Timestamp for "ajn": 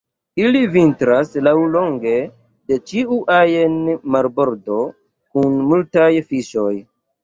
3.37-3.79